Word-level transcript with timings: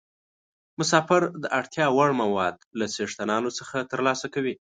مسافر 0.79 1.21
د 1.43 1.45
اړتیا 1.59 1.85
وړ 1.91 2.09
مواد 2.21 2.55
له 2.79 2.85
څښتنانو 2.93 3.49
څخه 3.59 3.77
ترلاسه 3.91 4.25
کوي. 4.33 4.53